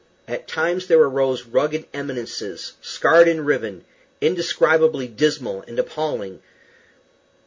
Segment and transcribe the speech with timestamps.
[0.27, 3.85] At times there arose rugged eminences, scarred and riven,
[4.19, 6.41] indescribably dismal and appalling.